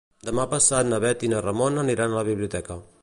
Demà 0.27 0.45
passat 0.53 0.87
na 0.91 0.99
Bet 1.03 1.25
i 1.27 1.29
na 1.33 1.43
Ramona 1.47 1.83
aniran 1.85 2.17
a 2.17 2.19
la 2.21 2.25
biblioteca. 2.31 2.81